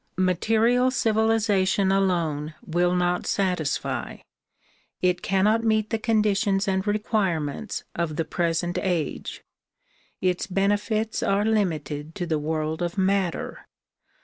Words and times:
Material 0.17 0.89
civilization 0.89 1.91
alone 1.91 2.55
will 2.65 2.95
not 2.95 3.27
satisfy; 3.27 4.17
it 4.99 5.21
cannot 5.21 5.63
meet 5.63 5.91
the 5.91 5.99
conditions 5.99 6.67
and 6.67 6.87
requirements 6.87 7.83
of 7.95 8.15
the 8.15 8.25
present 8.25 8.79
age. 8.81 9.43
Its 10.19 10.47
benefits 10.47 11.21
are 11.21 11.45
limited 11.45 12.15
to 12.15 12.25
the 12.25 12.39
world 12.39 12.81
of 12.81 12.97
matter. 12.97 13.67